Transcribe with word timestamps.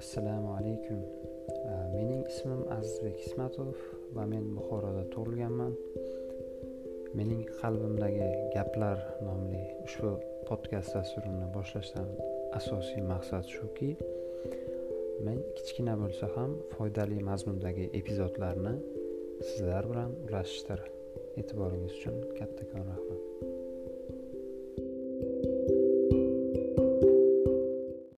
assalomu 0.00 0.50
alaykum. 0.58 1.00
Mening 1.96 2.22
ismim 2.32 2.62
azizbek 2.76 3.20
ismatov 3.26 3.76
va 4.16 4.24
men 4.32 4.44
buxoroda 4.56 5.04
tug'ilganman. 5.14 5.72
Mening 7.18 7.44
qalbimdagi 7.60 8.26
gaplar 8.54 9.00
nomli 9.26 9.62
ushbu 9.86 10.12
podkast 10.48 10.92
dasturini 10.96 11.48
boshlashdan 11.56 12.10
asosiy 12.58 13.00
maqsad 13.12 13.48
shuki 13.56 13.90
men 15.26 15.40
kichkina 15.56 15.96
bo'lsa 16.02 16.28
ham 16.36 16.58
foydali 16.74 17.22
mazmundagi 17.30 17.88
epizodlarni 18.00 18.74
sizlar 19.48 19.90
bilan 19.90 20.12
ulashishdir. 20.28 20.84
E'tiboringiz 21.40 21.98
uchun 21.98 22.20
kattakon 22.38 22.84
rahmat. 22.92 23.35